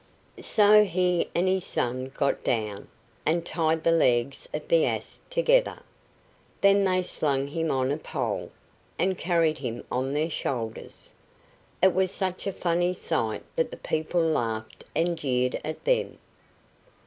[0.41, 2.87] So he and his son got down,
[3.23, 5.77] and tied the legs of the ass together.
[6.61, 8.49] Then they slung him on a pole,
[8.97, 11.13] and carried him on their shoulders.
[11.83, 16.17] It was such a funny sight that the people laughed and jeered at them.